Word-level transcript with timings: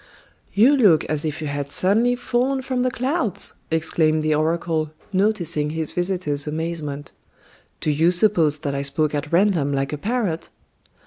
"You 0.55 0.75
look 0.75 1.05
as 1.05 1.25
if 1.25 1.41
you 1.41 1.47
had 1.47 1.71
suddenly 1.71 2.15
fallen 2.15 2.63
from 2.63 2.81
the 2.81 2.89
clouds," 2.89 3.53
exclaimed 3.69 4.23
the 4.23 4.33
oracle, 4.33 4.89
noticing 5.13 5.69
his 5.69 5.91
visitor's 5.91 6.47
amazement. 6.47 7.11
"Do 7.81 7.91
you 7.91 8.09
suppose 8.09 8.57
that 8.57 8.73
I 8.73 8.81
spoke 8.81 9.13
at 9.13 9.31
random 9.31 9.71
like 9.73 9.93
a 9.93 9.99
parrot?" 9.99 10.49